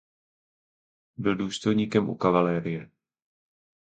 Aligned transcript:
Byl 1.17 1.35
důstojníkem 1.35 2.09
u 2.09 2.15
kavalérie. 2.15 2.91